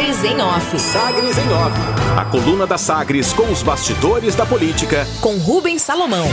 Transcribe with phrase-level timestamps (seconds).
[0.00, 0.78] Sagres em Off.
[0.78, 1.78] Sagres em Off.
[2.16, 5.06] A coluna da Sagres com os bastidores da política.
[5.20, 6.26] Com Rubens Salomão.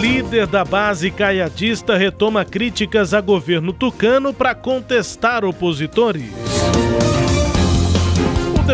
[0.00, 6.49] Líder da base caiadista retoma críticas a governo tucano para contestar opositores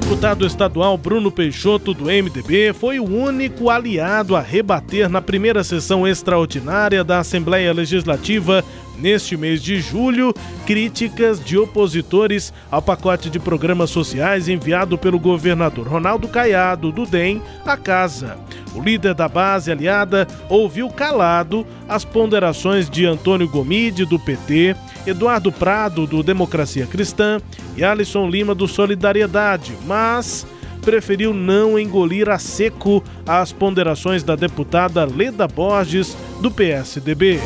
[0.01, 6.07] deputado estadual Bruno Peixoto, do MDB, foi o único aliado a rebater na primeira sessão
[6.07, 8.63] extraordinária da Assembleia Legislativa
[8.99, 10.35] neste mês de julho
[10.67, 17.41] críticas de opositores ao pacote de programas sociais enviado pelo governador Ronaldo Caiado, do DEM,
[17.65, 18.37] à casa.
[18.77, 24.77] O líder da base aliada ouviu calado as ponderações de Antônio Gomide, do PT,
[25.07, 27.41] Eduardo Prado, do Democracia Cristã
[27.75, 30.47] e Alisson Lima, do Solidariedade, mas
[30.83, 37.41] preferiu não engolir a seco as ponderações da deputada Leda Borges, do PSDB.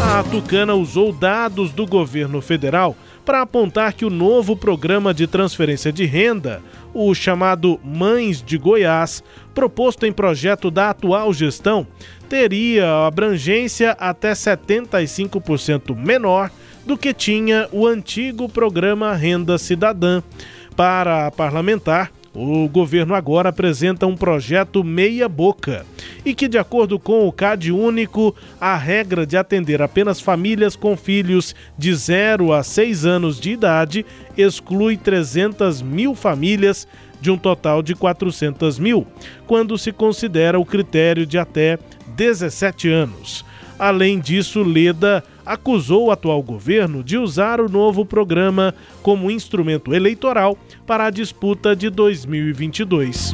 [0.00, 2.94] A Tucana usou dados do governo federal
[3.28, 6.62] para apontar que o novo programa de transferência de renda,
[6.94, 9.22] o chamado Mães de Goiás,
[9.54, 11.86] proposto em projeto da atual gestão,
[12.26, 16.50] teria abrangência até 75% menor
[16.86, 20.22] do que tinha o antigo programa Renda Cidadã.
[20.74, 25.84] Para a parlamentar, o governo agora apresenta um projeto meia-boca
[26.24, 30.96] e que, de acordo com o CAD único, a regra de atender apenas famílias com
[30.96, 36.86] filhos de 0 a 6 anos de idade exclui 300 mil famílias
[37.20, 39.04] de um total de 400 mil,
[39.44, 41.76] quando se considera o critério de até
[42.14, 43.44] 17 anos.
[43.76, 50.58] Além disso, Leda acusou o atual governo de usar o novo programa como instrumento eleitoral
[50.86, 53.32] para a disputa de 2022.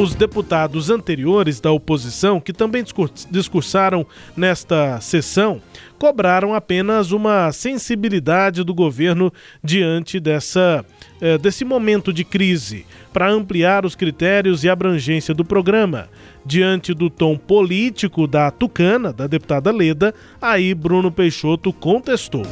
[0.00, 2.82] Os deputados anteriores da oposição, que também
[3.30, 5.60] discursaram nesta sessão,
[5.98, 9.30] cobraram apenas uma sensibilidade do governo
[9.62, 10.82] diante dessa,
[11.20, 16.08] eh, desse momento de crise, para ampliar os critérios e abrangência do programa.
[16.44, 22.46] Diante do tom político da Tucana, da deputada Leda, aí Bruno Peixoto contestou.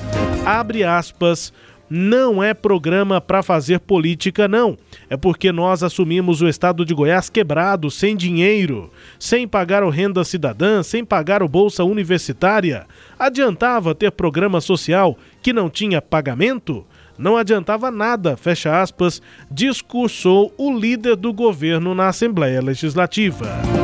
[0.45, 1.53] Abre aspas
[1.91, 4.79] não é programa para fazer política, não.
[5.09, 10.23] É porque nós assumimos o estado de Goiás quebrado, sem dinheiro, sem pagar o renda
[10.23, 12.87] cidadã, sem pagar o bolsa universitária.
[13.19, 16.87] Adiantava ter programa social que não tinha pagamento?
[17.19, 19.21] Não adiantava nada, fecha aspas,
[19.51, 23.80] discursou o líder do governo na Assembleia Legislativa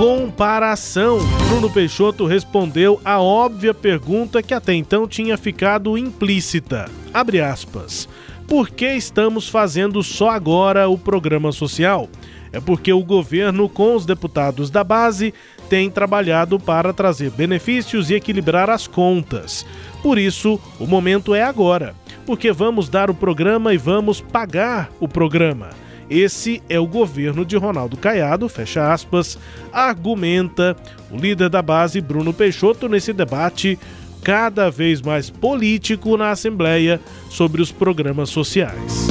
[0.00, 1.18] comparação.
[1.50, 6.90] Bruno Peixoto respondeu a óbvia pergunta que até então tinha ficado implícita.
[7.12, 8.08] Abre aspas.
[8.48, 12.08] Por que estamos fazendo só agora o programa social?
[12.50, 15.34] É porque o governo, com os deputados da base,
[15.68, 19.66] tem trabalhado para trazer benefícios e equilibrar as contas.
[20.02, 21.94] Por isso, o momento é agora,
[22.24, 25.68] porque vamos dar o programa e vamos pagar o programa.
[26.10, 29.38] Esse é o governo de Ronaldo Caiado, fecha aspas,
[29.72, 30.76] argumenta
[31.08, 33.78] o líder da base Bruno Peixoto nesse debate
[34.24, 37.00] cada vez mais político na Assembleia
[37.30, 39.09] sobre os programas sociais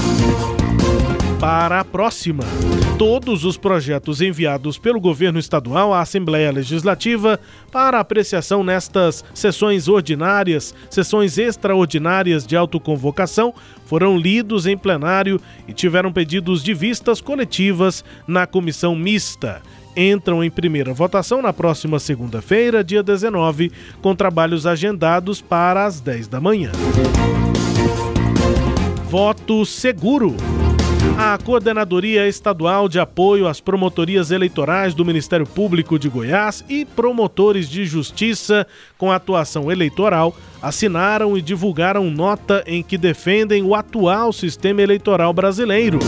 [1.39, 2.43] para a próxima.
[2.97, 7.39] Todos os projetos enviados pelo governo estadual à Assembleia Legislativa
[7.71, 13.53] para apreciação nestas sessões ordinárias, sessões extraordinárias de autoconvocação,
[13.85, 19.61] foram lidos em plenário e tiveram pedidos de vistas coletivas na comissão mista
[19.97, 23.69] entram em primeira votação na próxima segunda-feira, dia 19,
[24.01, 26.71] com trabalhos agendados para as 10 da manhã.
[29.09, 30.37] Voto seguro.
[31.21, 37.69] A Coordenadoria Estadual de Apoio às Promotorias Eleitorais do Ministério Público de Goiás e promotores
[37.69, 38.65] de justiça
[38.97, 45.99] com atuação eleitoral assinaram e divulgaram nota em que defendem o atual sistema eleitoral brasileiro.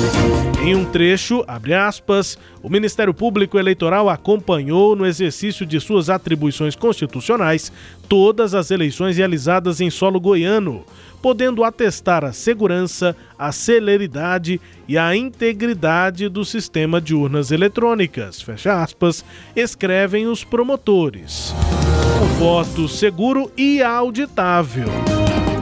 [0.64, 6.76] Em um trecho, abre aspas, o Ministério Público Eleitoral acompanhou no exercício de suas atribuições
[6.76, 7.72] constitucionais
[8.08, 10.86] todas as eleições realizadas em solo goiano
[11.22, 18.42] podendo atestar a segurança, a celeridade e a integridade do sistema de urnas eletrônicas.
[18.42, 19.24] Fecha aspas,
[19.56, 21.54] escrevem os promotores.
[22.22, 25.21] O voto seguro e auditável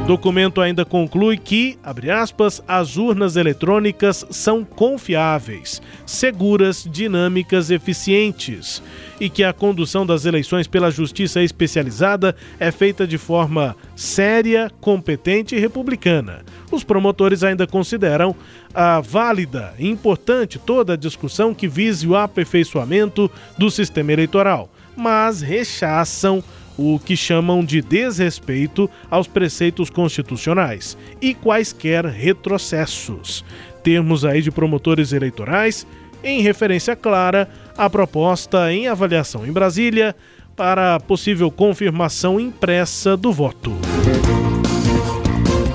[0.09, 8.81] documento ainda conclui que, abre aspas, as urnas eletrônicas são confiáveis, seguras, dinâmicas, eficientes
[9.19, 15.55] e que a condução das eleições pela justiça especializada é feita de forma séria, competente
[15.55, 16.43] e republicana.
[16.71, 18.35] Os promotores ainda consideram
[18.73, 23.29] a válida e importante toda a discussão que vise o aperfeiçoamento
[23.59, 26.43] do sistema eleitoral mas rechaçam
[26.79, 33.43] o que chamam de desrespeito aos preceitos constitucionais e quaisquer retrocessos.
[33.83, 35.85] Termos aí de promotores eleitorais
[36.23, 40.15] em referência clara à proposta em avaliação em Brasília
[40.55, 43.73] para possível confirmação impressa do voto.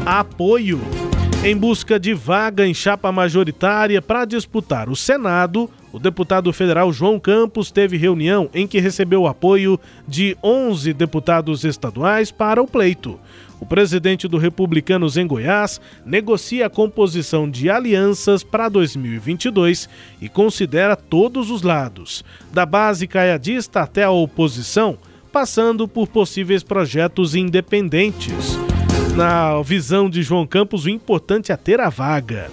[0.07, 0.81] Apoio.
[1.43, 7.21] Em busca de vaga em chapa majoritária para disputar o Senado, o deputado federal João
[7.21, 13.17] Campos teve reunião em que recebeu o apoio de 11 deputados estaduais para o pleito.
[13.61, 19.89] O presidente do Republicanos em Goiás negocia a composição de alianças para 2022
[20.21, 24.99] e considera todos os lados, da base caiadista até a oposição,
[25.31, 28.59] passando por possíveis projetos independentes.
[29.15, 32.51] Na visão de João Campos, o importante é ter a vaga.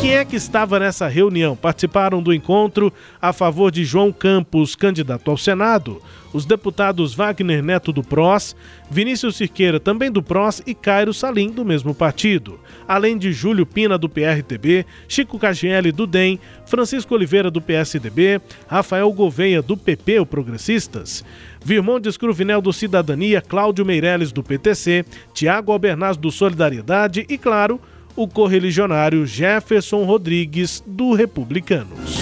[0.00, 1.56] Quem é que estava nessa reunião?
[1.56, 6.00] Participaram do encontro a favor de João Campos, candidato ao Senado,
[6.32, 8.54] os deputados Wagner Neto do PROS,
[8.88, 13.98] Vinícius Cirqueira também do PROS e Cairo Salim do mesmo partido, além de Júlio Pina
[13.98, 20.26] do PRTB, Chico Cagielli do DEM, Francisco Oliveira do PSDB, Rafael Gouveia do PP, o
[20.26, 21.24] Progressistas,
[21.64, 25.04] Virmondes Cruvinel do Cidadania, Cláudio Meirelles do PTC,
[25.34, 27.80] Tiago Albernaz do Solidariedade e, claro,
[28.18, 32.18] o correligionário Jefferson Rodrigues do Republicanos.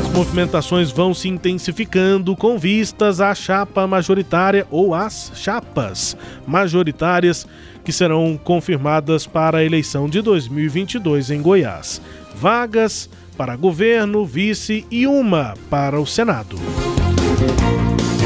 [0.00, 6.16] As movimentações vão se intensificando com vistas à chapa majoritária ou às chapas
[6.46, 7.48] majoritárias
[7.84, 12.00] que serão confirmadas para a eleição de 2022 em Goiás.
[12.36, 16.56] Vagas para governo, vice e uma para o Senado.